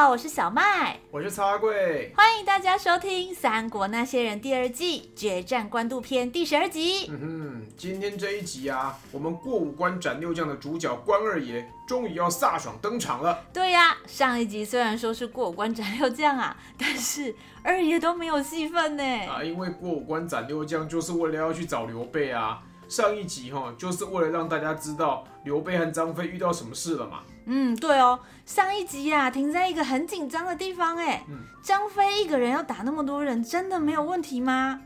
[0.00, 7.06] 好，我是小麦，我是曹阿贵，欢迎大家收听《三国那些人》第二季决战官渡篇第十二集。
[7.10, 13.44] 嗯哼，今天这一集啊，我们过五关斩六将的主角关二爷终于要飒爽登场了。
[13.52, 19.04] 对呀、啊，上一集虽然说是过五关斩六将啊，但是二爷都没有戏份呢。
[19.26, 22.62] 啊，因为过五关斩六将就是为了要去找刘备啊。
[22.90, 27.20] 上一集哈，就是为了让大家知道刘备和张飞遇到什么事了嘛。
[27.46, 31.24] 嗯，对哦，上一集呀、啊，停在一个很紧张的地方哎。
[31.28, 34.80] 嗯，张飞一个人要打那么多人，真的没有问题吗？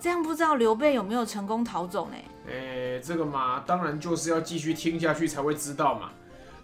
[0.00, 2.16] 这样不知道刘备有没有成功逃走呢？
[2.48, 6.08] 哎，这个嘛，当然就是要继续听下去才会知道嘛。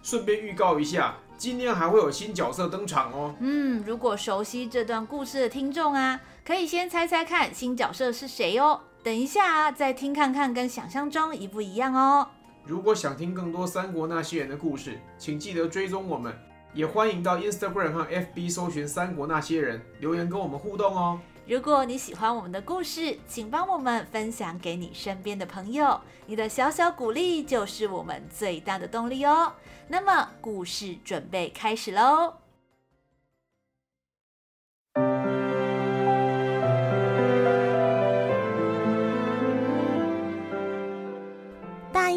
[0.01, 3.35] 顺便预告一下，今天还会有新角色登场哦。
[3.39, 8.81] 嗯，如果熟悉这段故事的听众啊，可以先猜猜看新角色是谁哦。
[9.01, 12.27] 等一下啊，再听看看跟想象中一不一样哦。
[12.65, 16.37] 如果想听更多三国那些人的故事，请记得追踪我们，
[16.73, 21.19] 也欢迎到 Instagram 和 FB 搜寻三国那些人，留言跟我们互动哦。
[21.47, 29.53] 如果你喜欢我们的故事，请帮我们分享给你身边的朋友，你的小小鼓励就是我们最大的动力哦。
[29.87, 32.33] 那么，故事准备开始喽。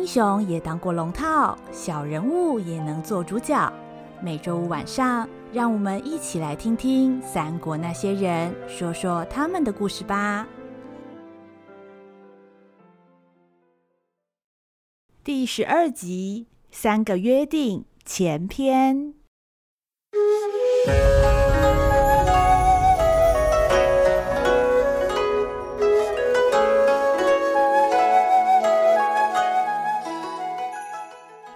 [0.03, 3.73] 英雄也当过龙套，小人物也能做主角。
[4.21, 10.45] 每周五晚上，让我们一起来听听三国那些人说说他们的故事吧。
[15.23, 19.15] 第十二集：三个约定前篇。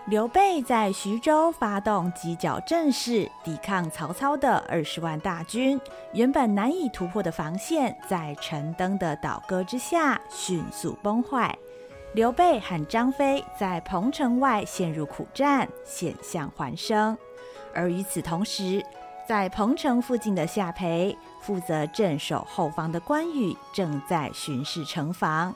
[0.07, 5.81] 刘备在徐州发动犄角阵势，抵抗曹操的二十万大军。
[6.13, 11.53] 原本难以突破的防线，在陈登的倒戈之下迅速崩坏。
[12.13, 17.19] 刘备和张飞在彭城外陷入苦战，险象环生。
[17.75, 18.81] 而与此同时，
[19.29, 25.53] 在彭城附近的下邳，负责镇守后方的关羽正在巡视城防。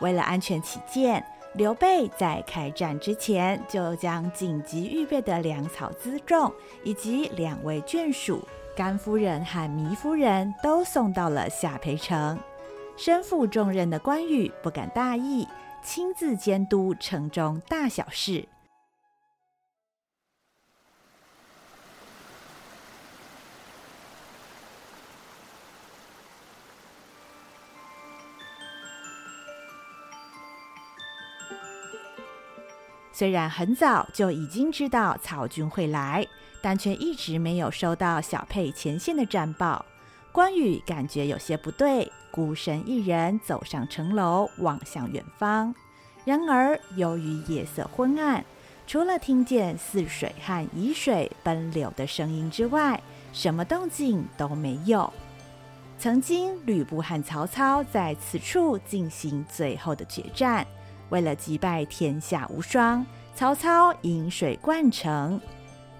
[0.00, 8.42] 为了安全起见，刘备在开战之前，就将紧急预备的粮草辎重以及两位眷属
[8.76, 12.36] 甘夫人和糜夫人都送到了下邳城。
[12.96, 15.46] 身负重任的关羽不敢大意，
[15.80, 18.48] 亲自监督城中大小事。
[33.16, 36.26] 虽然很早就已经知道曹军会来，
[36.60, 39.86] 但却一直没有收到小沛前线的战报。
[40.32, 45.72] 关羽感觉有些不对，孤身一人走上城楼，望向远方。
[46.24, 48.44] 然而，由于夜色昏暗，
[48.84, 53.00] 除了听见泗水和沂水奔流的声音之外，
[53.32, 55.12] 什么动静都没有。
[56.00, 60.66] 曾经，吕布和曹操在此处进行最后的决战。
[61.10, 63.04] 为了击败天下无双，
[63.34, 65.40] 曹操引水灌城。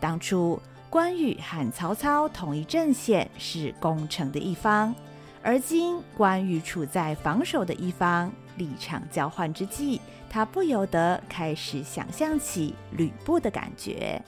[0.01, 0.61] 当初
[0.91, 4.95] 关羽和曹操同一阵线，是攻城的一方，
[5.43, 14.23] 而今关羽处在防守的一方，立场交换之际，他不由得开始想象起吕布的感觉。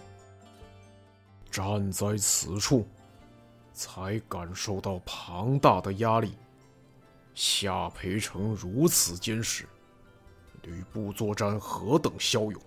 [1.50, 2.87] 站在此处，
[3.73, 6.37] 才感受到庞大的压力。
[7.34, 9.67] 夏培城如此坚实。
[10.66, 12.60] 吕布作战何等骁勇！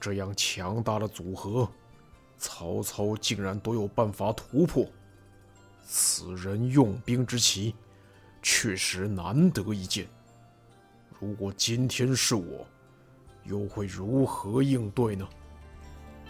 [0.00, 1.68] 这样强大的组合，
[2.36, 4.84] 曹操竟然都有办法突破。
[5.82, 7.74] 此人用兵之奇，
[8.42, 10.06] 确实难得一见。
[11.20, 12.66] 如果今天是我，
[13.44, 15.26] 又会如何应对呢？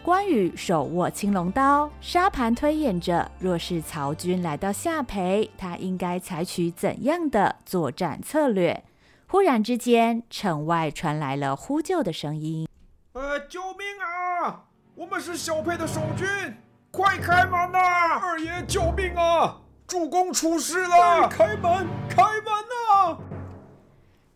[0.04, 8.84] 关羽手握青龙刀，沙盘推演着，若是曹军来到下邳，他应该采取怎样的作战策略？
[9.34, 12.68] 忽然之间，城外传来了呼救的声音。
[13.14, 14.62] 呃，救命啊！
[14.94, 16.24] 我们是小沛的守军，
[16.92, 18.20] 快开门呐、啊！
[18.22, 19.60] 二爷，救命啊！
[19.88, 21.26] 主公出事了！
[21.26, 22.54] 开门，开门
[22.92, 23.18] 啊！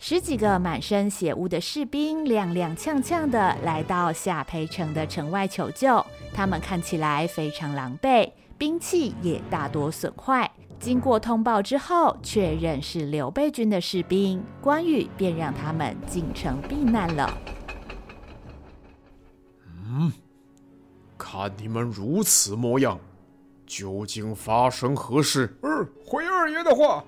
[0.00, 6.05] 十几个满身血污的士兵踉踉跄跄地来到夏沛城的城外求救，
[6.35, 10.51] 他们看起来非常狼狈，兵器也大多损坏。
[10.81, 17.37] 经过通报之后，确认是刘备军的士兵，关羽便让他们进城避难了。
[19.67, 20.13] 嗯，
[21.19, 22.99] 看你们如此模样，
[23.67, 25.57] 究竟发生何事？
[25.63, 27.05] 嗯，回二爷的话，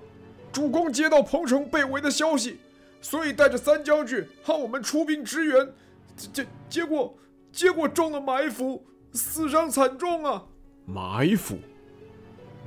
[0.51, 2.59] 主公接到彭城被围的消息，
[3.01, 5.73] 所以带着三将军和我们出兵支援，
[6.15, 7.15] 结结果
[7.53, 8.83] 结果中了埋伏，
[9.13, 10.43] 死伤惨重啊！
[10.85, 11.57] 埋伏？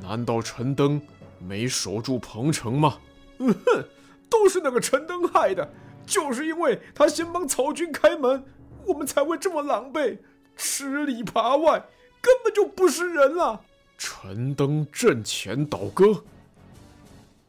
[0.03, 1.01] 难道陈登
[1.39, 2.99] 没守住彭城吗？
[3.39, 3.85] 嗯哼，
[4.29, 5.69] 都是那个陈登害的，
[6.07, 8.45] 就是因为他先帮曹军开门，
[8.87, 10.19] 我们才会这么狼狈，
[10.57, 11.83] 吃里扒外，
[12.21, 13.61] 根本就不是人了。
[13.97, 16.23] 陈登阵前倒戈，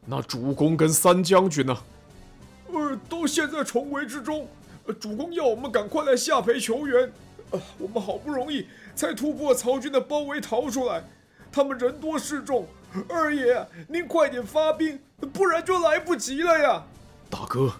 [0.06, 1.78] 那主公跟三将军呢？
[2.72, 4.48] 呃，都陷在重围之中。
[5.00, 7.12] 主公要我们赶快来下邳求援，
[7.52, 11.04] 呃，我们好不容易才突破曹军的包围逃出来。
[11.56, 12.68] 他们人多势众，
[13.08, 15.00] 二爷，您快点发兵，
[15.32, 16.84] 不然就来不及了呀！
[17.30, 17.72] 大哥，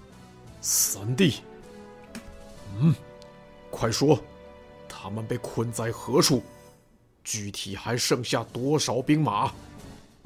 [0.62, 1.42] 三弟，
[2.80, 2.96] 嗯，
[3.70, 4.18] 快说，
[4.88, 6.42] 他们被困在何处？
[7.22, 9.52] 具体还剩下多少兵马？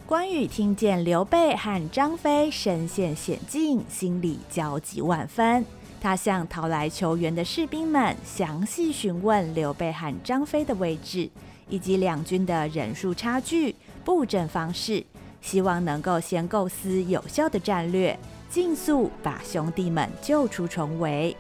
[0.06, 5.66] 关羽听见刘备和张飞身陷险境，心里焦急万分。
[6.00, 11.32] 他向逃来求援的士兵们详细询问刘备和张飞的位置。
[11.70, 15.06] 以及两军的人数差距、布阵方式，
[15.42, 18.18] 希望能够先构思有效的战略，
[18.50, 21.36] 尽速把兄弟们救出重围。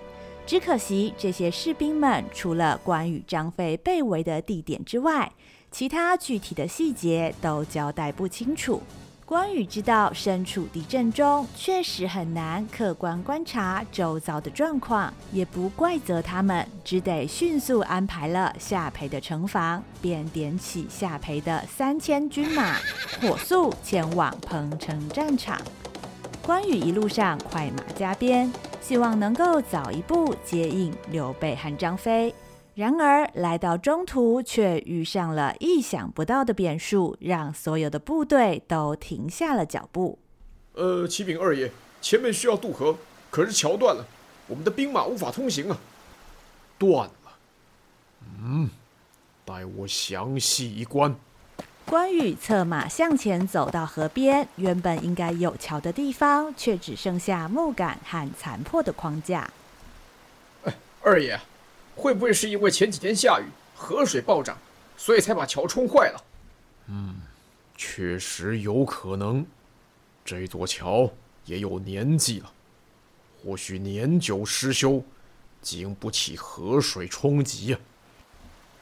[0.45, 5.31] 只可惜，这些士兵们除了关羽、张飞被围的地点之外，
[5.71, 8.81] 其他具体的细节都交代不清楚。
[9.29, 22.79] 关羽知道身处敌阵中确实很难客观观察周遭的状况，也不怪责他们，只得迅速安排了夏培的城防，便点起夏培的三千军马，
[23.21, 25.61] 火速前往彭城战场。
[26.41, 28.51] 关羽一路上快马加鞭，
[28.81, 32.33] 希望能够早一步接应刘备和张飞。
[32.75, 40.17] 然而，来到中途却遇上了意想不到的变数，让所有的部队都停下了脚步。
[40.73, 41.69] 呃，启禀二爷，
[41.99, 42.97] 前面需要渡河，
[43.29, 44.05] 可是桥断了，
[44.47, 45.77] 我们的兵马无法通行啊！
[46.77, 47.13] 断了。
[48.41, 48.69] 嗯，
[49.43, 51.13] 待我详细一观。
[51.85, 59.49] 关羽策马向前走到河边，原本应该有桥的地方，却只剩下木杆和残破的框架。
[60.63, 61.37] 哎，二爷。
[61.99, 63.43] 会不会是因为前几天下雨，
[63.75, 64.57] 河水暴涨，
[64.95, 66.23] 所以才把桥冲坏了？
[66.87, 67.15] 嗯，
[67.75, 69.45] 确实有可能。
[70.23, 71.11] 这座桥
[71.45, 72.51] 也有年纪了，
[73.43, 75.03] 或许年久失修，
[75.61, 77.79] 经不起河水冲击呀。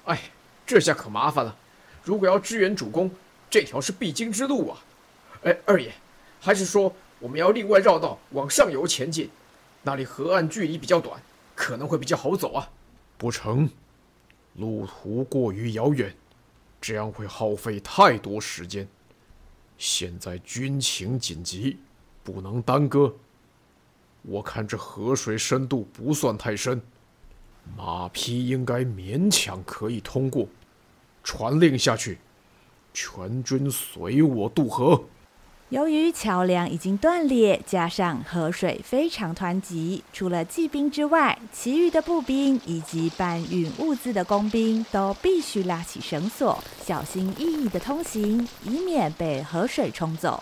[0.05, 0.21] 哎，
[0.65, 1.55] 这下可麻烦了。
[2.03, 3.09] 如果要支援主公，
[3.49, 4.77] 这条是必经之路啊。
[5.43, 5.91] 哎，二爷，
[6.39, 9.29] 还是说我们要另外绕道往上游前进？
[9.81, 11.19] 那里河岸距离比较短，
[11.55, 12.69] 可能会比较好走啊。
[13.17, 13.69] 不成，
[14.55, 16.15] 路途过于遥远，
[16.79, 18.87] 这样会耗费太多时间。
[19.77, 21.77] 现在军情紧急，
[22.23, 23.15] 不能耽搁。
[24.23, 26.81] 我看这河水深度不算太深，
[27.75, 30.47] 马匹应该勉强可以通过。
[31.23, 32.19] 传令下去，
[32.93, 35.03] 全军随我渡河。
[35.69, 50.41] 由于桥梁已经断裂，加上河水非常湍急，除了骑兵之外，其余的步兵以及搬运物资的工兵都必须拉起绳索，小心翼翼地通行，以免被河水冲走。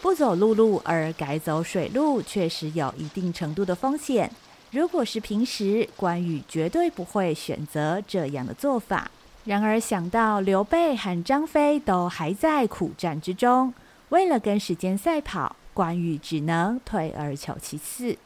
[0.00, 4.30] 不走陆路而改走水路，确实有一定程度的风险。
[4.70, 9.10] 如果是平时，关羽绝对不会选择这样的做法。
[9.44, 13.74] 然而想到刘备和张飞都还在苦战之中。
[14.14, 18.16] 为了跟时间赛跑，关羽只能退而求其次。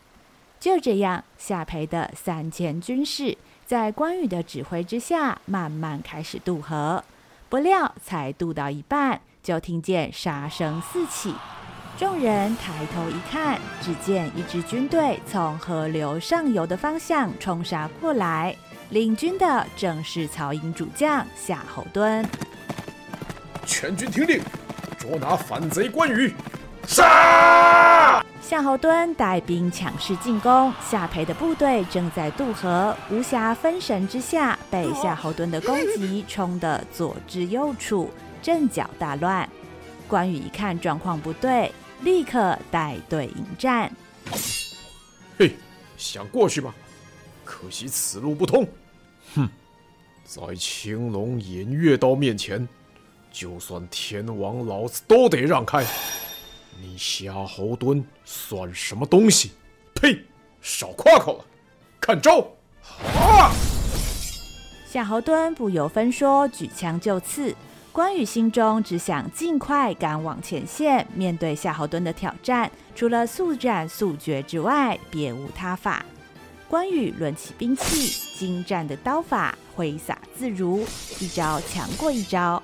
[0.61, 7.03] 就这样，夏培的三千军士在关羽的指挥之下，慢慢开始渡河。
[7.49, 11.35] 不料，才渡到一半，就听见杀声四起。
[11.97, 18.55] 众人抬头一看，只见一支军队从河流上游的方向冲杀过来，
[18.91, 22.23] 领军的正是曹营主将夏侯惇。
[23.65, 24.43] 全军听令！
[24.99, 26.35] 捉拿反贼关羽！
[26.85, 28.21] 杀！
[28.43, 38.11] 夏侯惇带兵强势进攻，夏培的部队正在渡河，无暇分神之下，被夏侯惇的攻击冲得左支右处，
[38.43, 39.49] 阵脚大乱。
[40.09, 43.93] 关羽一看状况不对，立刻带队迎战。
[45.39, 45.55] 嘿，
[45.97, 46.75] 想过去吗？
[47.45, 48.67] 可惜此路不通。
[49.37, 49.49] 哼，
[50.25, 52.67] 在青龙偃月刀面前，
[53.39, 55.87] 就算天王老子都得让开。
[56.81, 59.53] 你夏侯惇算什么东西？
[59.95, 60.25] 呸！
[60.61, 61.45] 少夸口了，
[62.01, 62.45] 看招！
[63.15, 63.53] 啊！
[64.91, 67.55] 夏侯惇不由分说，举枪就刺。
[67.93, 76.05] 关羽心中只想尽快赶往前线，面对夏侯惇的挑战，除了速战速决之外，别无他法。
[76.69, 80.85] 关羽抡起兵器，精湛的刀法挥洒自如，
[81.21, 82.61] 一招强过一招。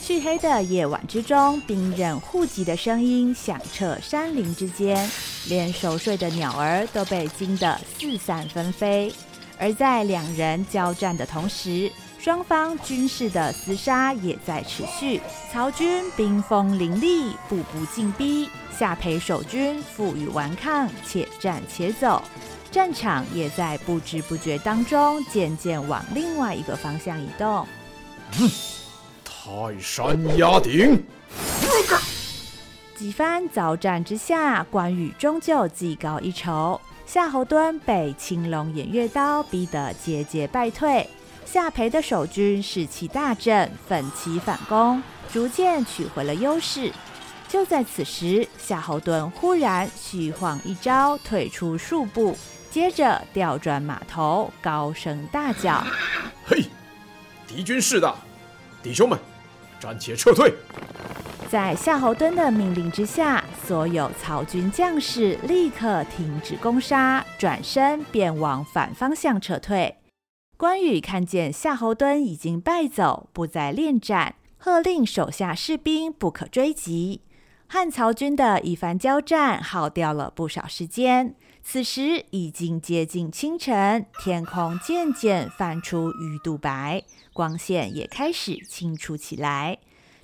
[0.00, 5.08] 黢黑的夜晚之中，兵刃互击的声音响彻山林之间，
[5.46, 9.12] 连熟睡的鸟儿都被惊得四散纷飞。
[9.58, 15.20] 而在两人交战的同时，双方军士的厮杀也在持续。
[15.52, 22.22] 曹军兵锋凌厉，步步进逼；夏培守军负隅顽抗，且战且走。
[22.70, 27.66] 战场也在不知不觉当中渐渐往另外一个方向移动。
[29.42, 31.02] 泰山压顶，
[32.94, 36.78] 几番鏖战之下，关羽终究技高一筹。
[37.06, 41.08] 夏侯惇被青龙偃月刀逼得节节败退，
[41.46, 46.92] 夏培的守军士气大振，奋起反攻，逐渐取回了优势。
[47.48, 52.36] 就在此时，夏侯惇忽然虚晃一招，退出数步，
[52.70, 55.82] 接着调转马头，高声大叫
[56.44, 56.66] ：“嘿，
[57.48, 58.14] 敌军势大，
[58.82, 59.18] 弟兄们！”
[59.80, 60.52] 暂且撤退。
[61.48, 69.96] 在夏侯惇的命令之下，所有曹军将士立刻停止攻杀，转身便往反方向撤退。
[70.56, 77.22] 关羽看见夏侯惇已经败走，不再恋战，喝令手下士兵不可追击。
[77.66, 81.34] 汉曹军的一番交战耗掉了不少时间。
[81.62, 87.04] 此时已经接近清晨，天空渐渐泛出鱼肚白。
[87.32, 89.78] 光线也开始清楚起来。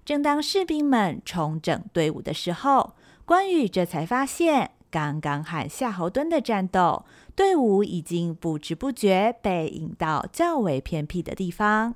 [0.04, 11.94] 正当士兵们重整队伍的时候，关羽这才发现，刚刚和夏侯惇的战斗，队伍已经不知不觉被引到较为偏僻的地方。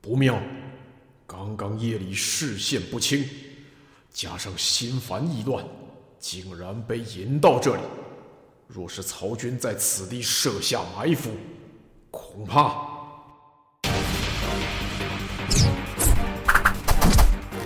[0.00, 0.40] 不妙！
[1.26, 3.24] 刚刚夜里视线不清，
[4.10, 5.64] 加上心烦意乱，
[6.18, 7.82] 竟然被引到这里。
[8.74, 11.28] 若是曹军在此地设下埋伏，
[12.10, 12.72] 恐怕……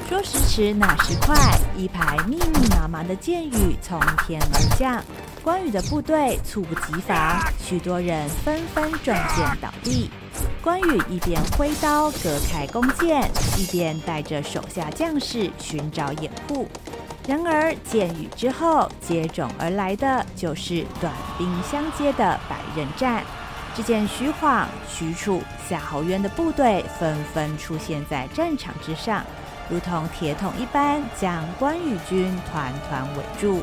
[0.08, 1.36] 说时迟，那时快，
[1.76, 5.00] 一排密密麻麻的箭雨从天而降，
[5.44, 10.10] 关羽的部队猝不及防，许多人纷纷中箭倒地。
[10.60, 16.68] 关羽一边挥刀隔开弓箭，一边带着手下将士寻找掩护。
[17.26, 23.24] 然而箭雨之后，接踵而来的就是短兵相接的百刃战。
[23.74, 29.24] 只见徐晃、许褚、夏侯渊的部队纷纷出现在战场之上。
[29.68, 33.60] 如同铁桶一般，将关羽军团团围住。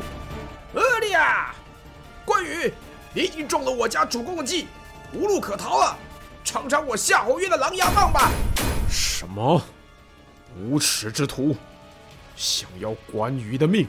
[0.74, 1.54] 阿利亚，
[2.24, 2.70] 关羽，
[3.14, 4.68] 你已经中了我家主公的计，
[5.14, 5.96] 无路可逃了，
[6.44, 8.30] 尝尝我夏侯渊的狼牙棒吧！
[8.90, 9.62] 什么？
[10.60, 11.56] 无耻之徒，
[12.36, 13.86] 想要关羽的命，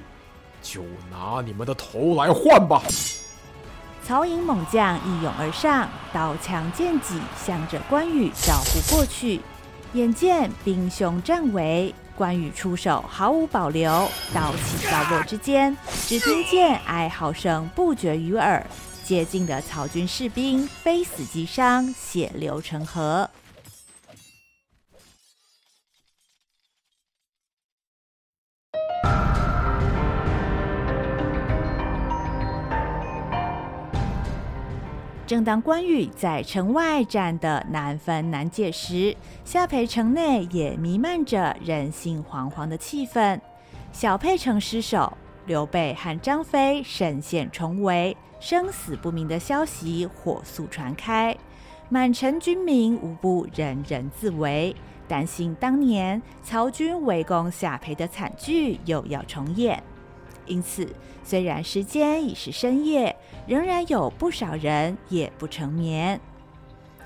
[0.61, 2.81] 就拿你们的头来换吧！
[4.05, 9.41] 曹营猛将一拥而上，刀枪剑戟向着关羽招呼过去。
[9.93, 11.93] 眼见兵凶战危。
[12.15, 15.75] 关羽出手毫无保留，刀起刀落之间，
[16.07, 18.65] 只听见哀嚎声不绝于耳。
[19.03, 23.29] 接近的曹军士兵非死即伤，血流成河。
[35.27, 43.39] 正当关羽在城外战得难分难解时，夏培城内也弥漫着人心惶惶的气氛。
[43.91, 45.11] 小沛城失守，
[45.47, 51.35] 刘备和张飞身陷重围，生死不明的消息火速传开，
[51.89, 54.75] 满城军民无不人人自危，
[55.07, 59.81] 担心当年曹军围攻夏培的惨剧又要重演。
[60.45, 60.87] 因此，
[61.23, 63.15] 虽然时间已是深夜，
[63.47, 66.19] 仍然有不少人夜不成眠。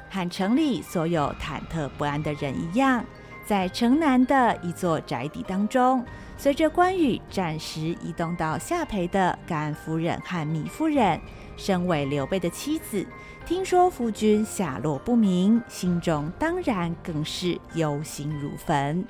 [0.10, 3.06] 和城里所有忐忑不安的人一样，
[3.46, 6.04] 在城南的一座宅邸当中，
[6.38, 11.20] 随着关羽暂时移动到下邳的甘夫人和糜夫人，
[11.58, 13.06] 身为刘备的妻子，
[13.46, 19.06] 听说夫君下落不明，心中当然更是忧心如焚。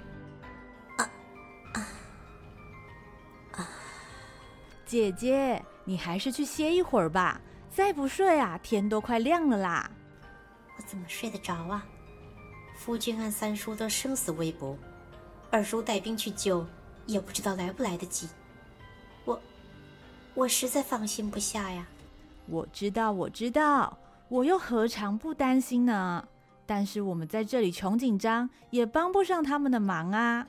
[4.86, 7.41] 姐姐，你还是去歇一会儿吧，
[7.72, 9.89] 再不睡啊，天都快亮了啦。
[10.77, 11.84] 我怎么睡得着啊？
[12.75, 14.77] 夫君和三叔都生死未卜，
[15.50, 16.63] 二叔带兵去救。
[17.08, 18.29] 也不知道来不来得及，
[19.25, 19.41] 我，
[20.36, 21.88] 我实在放心不下呀。
[22.46, 26.24] 我知道，我知道，我又何尝不担心呢？
[26.67, 30.46] 但是我们在这里穷紧张，也帮不上他们的忙啊。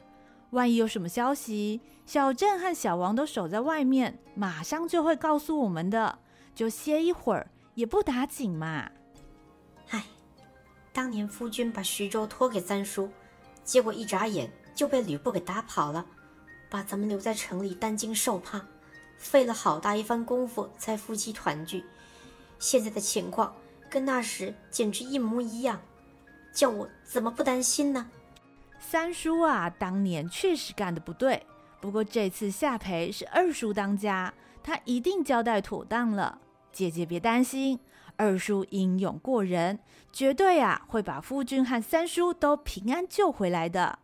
[0.51, 6.19] 万一有什么消息，小郑和小王都守在外面，马上就会告诉我们的。
[6.55, 8.91] 就歇一会儿，也不打紧嘛。
[9.91, 10.05] 唉，
[10.93, 13.09] 当年夫君把徐州托给三叔，
[13.65, 16.05] 结果一眨眼就被吕布给打跑了。
[16.69, 18.65] 把咱们留在城里担惊受怕，
[19.17, 21.85] 费了好大一番功夫才夫妻团聚。
[22.59, 23.55] 现在的情况
[23.89, 25.81] 跟那时简直一模一样，
[26.53, 28.11] 叫我怎么不担心呢？
[28.81, 31.47] 三叔啊，当年确实干得不对，
[31.81, 34.33] 不过这次下邳是二叔当家，
[34.65, 36.41] 他一定交代妥当了。
[36.73, 37.79] 姐姐别担心，
[38.17, 39.79] 二叔英勇过人，
[40.11, 43.99] 绝对啊会把夫君和三叔都平安救回来的。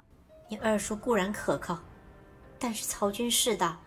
[0.49, 1.79] 你二叔固然可靠。
[2.59, 3.79] 但是曹军势大，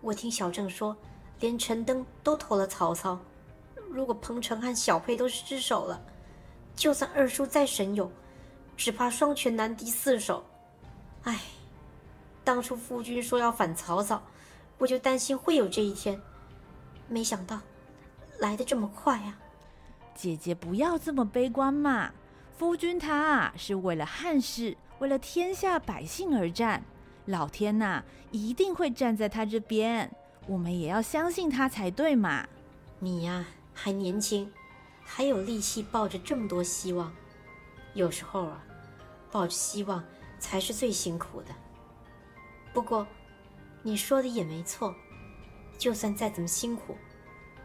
[0.00, 0.96] 我听小郑说，
[1.40, 3.18] 连陈登都投了曹操。
[3.90, 6.00] 如果彭城和小沛都失守了，
[6.74, 8.10] 就算二叔再神勇，
[8.80, 10.42] 只怕双拳难敌四手。
[11.24, 11.38] 唉，
[12.42, 14.22] 当初夫君说要反曹操，
[14.78, 16.18] 我就担心会有这一天，
[17.06, 17.60] 没想到
[18.38, 19.38] 来的这么快啊！
[20.14, 22.10] 姐姐不要这么悲观嘛，
[22.56, 26.82] 夫君他啊是为了汉室，为了天下百姓而战。
[27.26, 30.10] 老天呐，一定会站在他这边，
[30.46, 32.48] 我们也要相信他才对嘛。
[32.98, 33.44] 你呀，
[33.74, 34.50] 还年轻，
[35.04, 37.12] 还有力气抱着这么多希望。
[37.92, 38.64] 有时候啊，
[39.30, 40.02] 抱着希望
[40.38, 41.48] 才是最辛苦的。
[42.72, 43.06] 不过，
[43.82, 44.94] 你说的也没错，
[45.78, 46.96] 就算再怎么辛苦，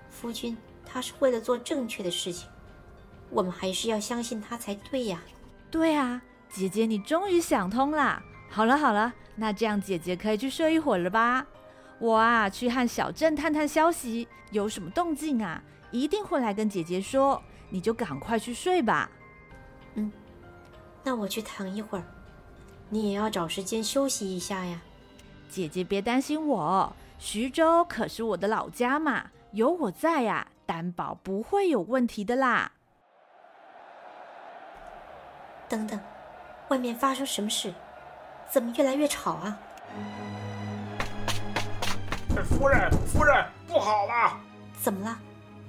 [0.10, 2.48] 夫君他是为了做正确的事情，
[3.30, 5.22] 我们还是要相信他才对呀。
[5.70, 8.22] 对啊，姐姐，你终于想通了。
[8.50, 11.46] 好了好了，那这样姐姐可以去睡一会儿了吧？
[12.00, 17.42] 我啊，去和小镇探探消息，有什么动静啊，一定会来跟姐姐说。
[17.72, 19.10] 你就赶快去睡吧。
[19.96, 20.12] 嗯，
[21.08, 22.04] 那我去躺一会儿，
[22.90, 24.82] 你也要找时间休息一下呀。
[25.48, 32.72] 姐姐别担心我，徐州可是我的老家嘛，有我在呀，担保不会有问题的啦。
[35.70, 36.00] 等等，
[36.70, 37.72] 外面发生什么事？
[38.50, 39.60] 怎么越来越吵啊？
[42.44, 44.40] 夫人，夫人，不好了！
[44.82, 45.16] 怎么了？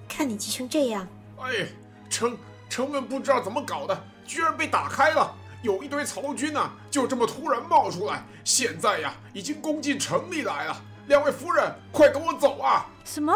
[0.09, 1.07] 看你急成这样！
[1.38, 1.68] 哎，
[2.09, 2.38] 城
[2.70, 5.32] 城门不知道怎么搞的，居然被打开了！
[5.62, 10.76] 有一堆曹军呢、啊，就这么突然冒出来，现在呀，已经攻进城里来了。
[11.06, 12.86] 两位夫人，快跟我走啊！
[13.04, 13.34] 什么？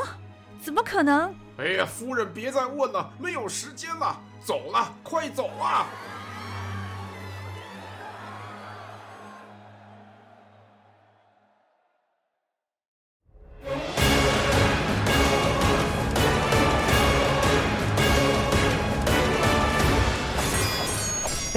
[0.62, 1.34] 怎么可能？
[1.58, 5.86] 哎呀，夫人别再问了，没有时间了，走了，快走啊！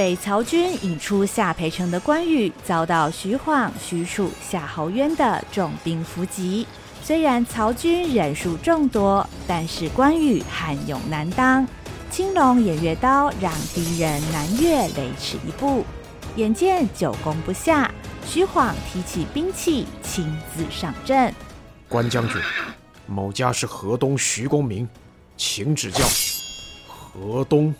[0.04, 6.68] 被曹军引出下邳城的关羽，遭到徐晃、许褚、夏侯渊的重兵伏击。
[7.02, 11.66] 虽然曹军人数众多，但是关羽悍勇难当，
[12.12, 15.86] 青龙偃月刀让敌人难越雷池一步。
[16.36, 17.90] 眼见久攻不下，
[18.28, 21.34] 徐晃提起兵器，亲自上阵。
[21.88, 22.42] 关将军，
[23.08, 24.86] 某家是河东徐公明，
[25.38, 26.04] 请指教。
[26.90, 27.74] 河东，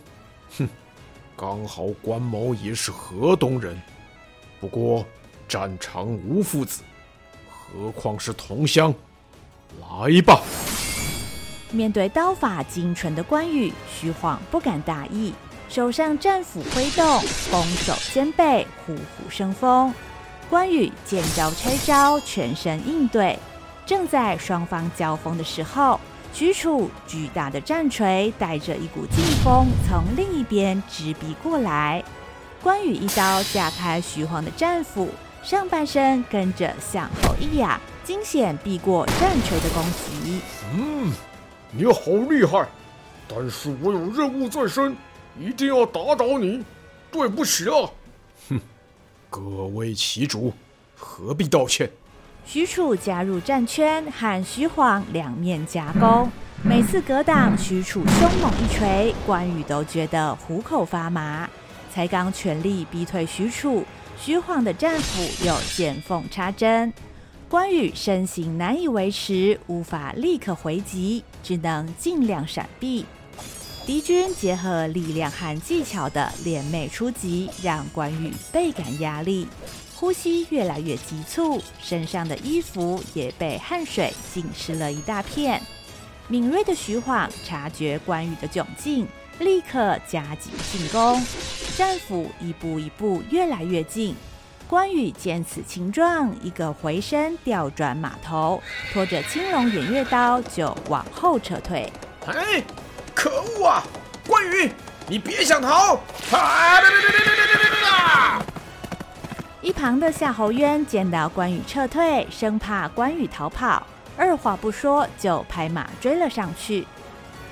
[1.36, 3.82] 刚好关某也是河东人，
[4.60, 5.06] 不过
[5.48, 6.84] 战场无父子，
[7.50, 8.94] 何况是同乡？
[9.82, 10.42] 来吧！
[11.72, 15.34] 面对刀法精纯的关羽，徐晃不敢大意，
[15.70, 17.06] 手上战斧挥动，
[17.50, 19.92] 攻守兼备，虎虎生风。
[20.50, 23.40] 关羽见招拆招，全身应对。
[23.88, 26.00] 正在双方交锋的时候。
[26.34, 32.04] 许褚巨大的战锤带着一股劲风从另一边直逼过来，
[32.60, 35.10] 关羽一刀架开徐晃的战斧，
[35.44, 40.42] 上半身跟着向后一仰，惊险避过战锤的攻击。
[40.76, 41.14] 嗯，
[41.72, 42.68] 你好厉害，
[43.28, 44.98] 但是我有任务在身，
[45.40, 46.64] 一定要打倒你。
[47.12, 47.88] 对不起啊！
[48.50, 48.60] 哼，
[49.30, 50.52] 各为其主，
[50.98, 51.92] 何必道歉？
[52.46, 56.30] 许褚加入战圈，和徐晃两面夹攻。
[56.62, 61.50] 每次格挡，许褚凶猛一锤，关羽都觉得虎口发麻。
[61.92, 63.84] 才刚全力逼退许褚，
[64.20, 66.92] 徐晃的战斧又见缝插针。
[67.50, 73.06] 关羽身形难以维持，无法立刻回击，只能尽量闪避。
[73.86, 79.48] 敌军结合力量和技巧的联袂出击，让关羽倍感压力。
[80.04, 85.62] 呼吸越来越急促，身上的衣服也被汗水浸湿了一大片。
[86.28, 89.08] 敏锐的徐晃察觉关羽的窘境，
[89.40, 91.26] 立刻加紧进攻，
[91.78, 94.14] 战斧一步一步越来越近。
[94.68, 98.62] 关羽见此情状，一个回身调转马头，
[98.92, 101.90] 拖着青龙偃月刀就往后撤退。
[102.26, 102.62] 哎，
[103.16, 103.82] 可恶啊！
[104.28, 104.70] 关羽，
[105.08, 105.98] 你别想逃！
[106.34, 106.82] 啊！
[109.64, 113.82] 一旁的夏侯渊见到关羽撤退，生怕关羽逃跑，
[114.18, 116.86] 二话不说就拍马追了上去。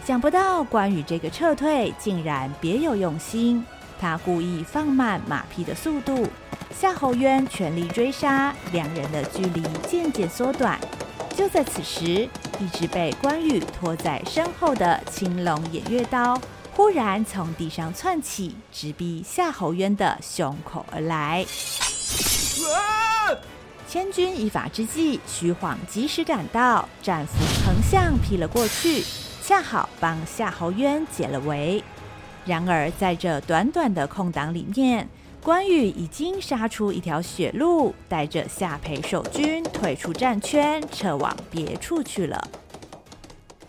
[0.05, 3.65] 想不到关羽这个撤退竟然别有用心，
[3.97, 6.27] 他故意放慢马匹的速度，
[6.77, 10.77] 夏侯渊全力追杀，两人的距离渐渐缩短。
[11.33, 12.27] 就在此时，
[12.59, 16.37] 一直被关羽拖在身后的青龙偃月刀
[16.75, 21.45] 忽然从地上窜起，直逼夏侯渊的胸口而来。
[23.87, 27.33] 千钧一发之际，徐晃及时赶到，战斧
[27.65, 29.03] 横向劈了过去，
[29.43, 31.83] 恰好帮夏侯渊解了围。
[32.45, 35.09] 然而，在这短短的空档里面，
[35.43, 42.47] 关羽已经杀出一条血路，带着夏培守军退出战圈，撤往别处去了。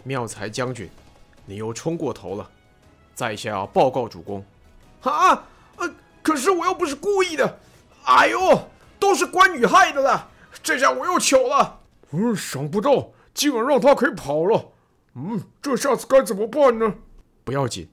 [0.05, 0.89] 妙才将军，
[1.47, 2.49] 你又冲过头了，
[3.13, 4.45] 在下报告主公。
[5.03, 5.45] 啊，
[5.79, 5.91] 呃，
[6.23, 7.59] 可是我又不是故意的。
[8.15, 8.69] 哎呦！
[8.99, 10.31] 都是关羽害的了，
[10.63, 11.81] 这下我又糗了。
[12.11, 14.73] 嗯，想不到竟然让他可以跑了。
[15.15, 16.95] 嗯，这下子该怎么办呢？
[17.43, 17.89] 不要紧，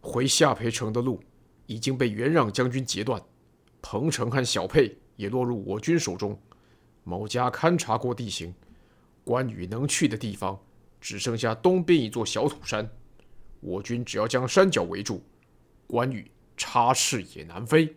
[0.00, 1.20] 回下邳城的路
[1.66, 3.20] 已经被元让将军截断，
[3.82, 6.40] 彭城和小沛也落入我军手中。
[7.04, 8.54] 某家勘察过地形，
[9.24, 10.58] 关羽能去的地方
[11.00, 12.88] 只剩下东边一座小土山。
[13.60, 15.22] 我军只要将山脚围住，
[15.86, 17.94] 关羽插翅也难飞。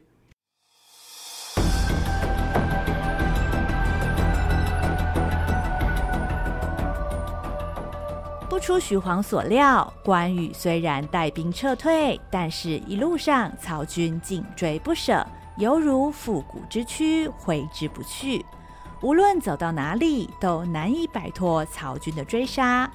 [8.61, 15.25] 出徐晃所料，关羽虽然带兵撤退，但是一路上曹军紧追不舍，
[15.57, 18.45] 犹如复古之躯，挥之不去。
[19.01, 22.89] 无论走到哪里，都难以摆脱曹军的追杀。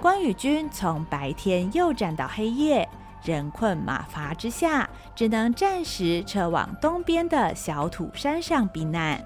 [0.00, 2.88] 关羽军从白天又战到黑夜，
[3.24, 9.20] 人困马乏之下，只能暂时撤往东边的小土山上避难。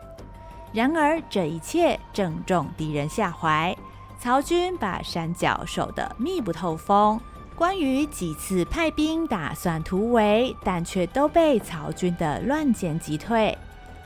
[0.72, 3.76] 然而，这一切正中敌人下怀。
[4.22, 7.20] 曹军把山脚守得密不透风，
[7.56, 13.58] 关羽几次派兵打算突围，但却都被曹军的乱箭击退，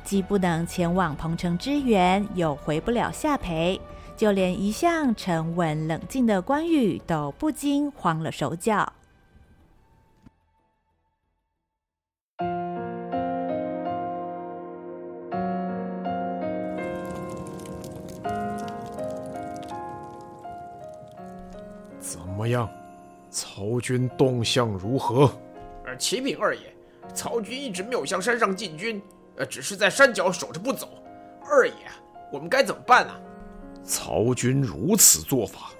[0.03, 3.79] 既不能前往彭城支援，又回不了下邳，
[4.17, 8.91] 就连一向沉稳冷静的关羽都不禁慌了手脚。
[22.37, 22.68] 么样？
[23.31, 25.31] 曹军动向如何？
[25.85, 26.62] 呃，启禀二爷，
[27.12, 29.03] 曹军一直没有向山上进军，
[29.37, 30.88] 呃，只是在山脚守着不走。
[31.42, 31.75] 二爷，
[32.33, 33.12] 我们该怎么办呢？
[33.83, 35.70] 曹军如此做法，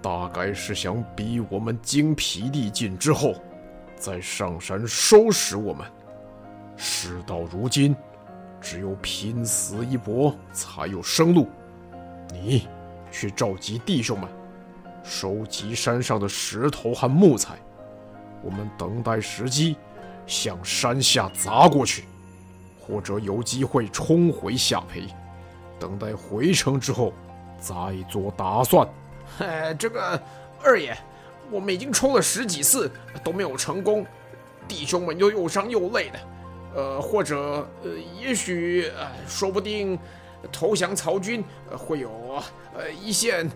[0.00, 3.34] 大概是想逼我们精疲力尽之后，
[3.96, 5.86] 再上山收拾我们。
[6.76, 7.94] 事到如今，
[8.60, 11.48] 只有拼死一搏，才有生路。
[12.32, 12.66] 你
[13.10, 14.28] 去召集弟兄们。
[15.04, 17.58] 收集山上的石头和木材，
[18.42, 19.76] 我们等待时机，
[20.26, 22.04] 向山下砸过去，
[22.80, 25.06] 或者有机会冲回下邳，
[25.78, 27.12] 等待回城之后
[27.58, 27.74] 再
[28.08, 28.88] 做打算。
[29.40, 30.20] 哎，这个
[30.62, 30.96] 二爷，
[31.50, 32.90] 我们已经冲了十几次
[33.22, 34.06] 都没有成功，
[34.66, 36.18] 弟兄们又又伤又累的，
[36.74, 39.98] 呃，或者呃，也许呃，说不定。
[40.52, 42.10] 投降曹军，会有
[42.76, 43.50] 呃一线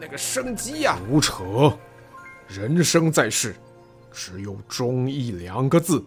[0.00, 0.98] 那个生机呀！
[1.08, 1.72] 胡扯！
[2.46, 3.54] 人生在世，
[4.10, 6.02] 只有忠义两个字。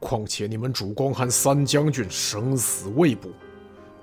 [0.00, 3.28] 况且你们主公和三将军生死未卜，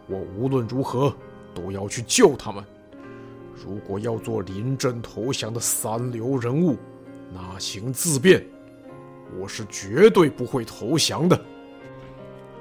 [0.07, 1.15] 我无论如何
[1.53, 2.61] 都要去救他们。
[3.53, 6.75] 如果要做临阵投降的三流人物，
[7.33, 8.45] 那请自便，
[9.39, 11.41] 我是绝对不会投降的。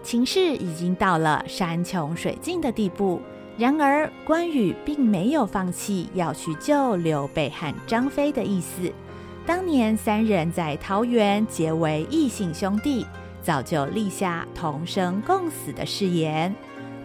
[0.05, 3.21] 情势已经到了山穷水尽的地步，
[3.57, 8.93] 然而，关羽并没有放弃要去救刘备和张飞的意思。
[9.47, 13.07] 当年三人在桃园结为异姓兄弟，
[13.43, 16.55] 早就立下同生共死的誓言。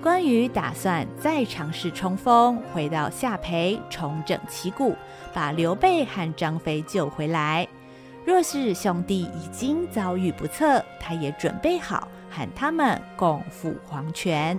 [0.01, 4.93] 关羽打算再尝试冲锋，回到下邳重整旗鼓，
[5.33, 7.65] 把刘备和张飞救回来。
[8.25, 12.07] 若是兄弟已经遭遇不测，他也准备好
[12.39, 14.57] 和他们共赴黄泉。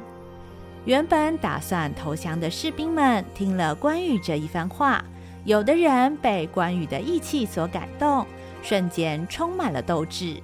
[0.84, 5.02] 原本打算投降的士兵们听了关羽这一番话，
[5.44, 8.26] 有的人被关羽的义气所感动，
[8.62, 10.42] 瞬间充满了斗志；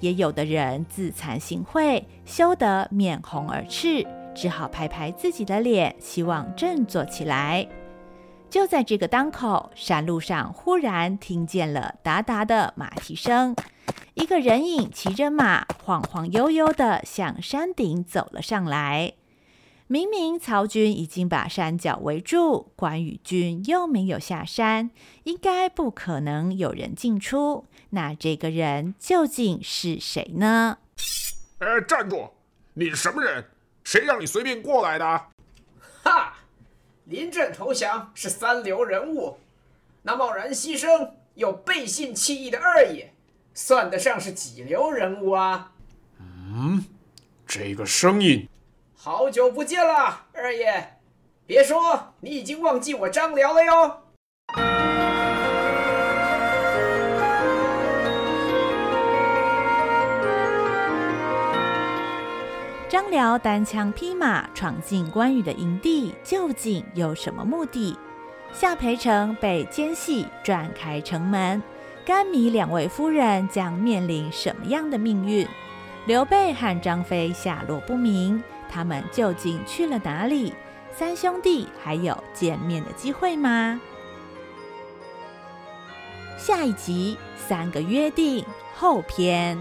[0.00, 7.68] 也有的人自惭形秽，羞得面红耳赤，只好拍拍自己的脸，希望振作起来。
[8.48, 13.54] 就在这个当口，山路上忽然听见了哒哒的马蹄声，
[14.14, 19.14] 一个人影骑着马，晃晃悠悠的向山顶走了上来。
[19.86, 24.90] 明明曹军已经把山脚围住，关羽军又没有下山，
[25.24, 27.64] 应该不可能有人进出。
[27.90, 30.78] 那这个人究竟是谁呢？
[31.58, 32.30] 哎，站住！
[32.74, 33.46] 你是什么人？
[33.84, 35.04] 谁让你随便过来的？
[36.02, 36.34] 哈！
[37.06, 39.38] 临阵投降是三流人物，
[40.02, 43.12] 那贸然牺牲又背信弃义的二爷，
[43.54, 45.72] 算得上是几流人物啊？
[46.18, 46.84] 嗯，
[47.46, 48.48] 这个声音。
[48.96, 50.98] 好久不见了，二爷！
[51.46, 53.98] 别说你已经忘记我张辽了哟。
[62.88, 67.98] 张辽单枪匹马闯进关羽的营地，究竟有什么目的？
[68.52, 71.62] 夏培城被奸细转开城门，
[72.04, 75.46] 甘糜两位夫人将面临什么样的命运？
[76.04, 78.42] 刘备和张飞下落不明。
[78.68, 80.52] 他们究竟去了哪里？
[80.90, 83.80] 三兄弟还有见面的机会吗？
[86.36, 87.16] 下一集
[87.48, 88.42] 《三个约定》
[88.74, 89.56] 后篇。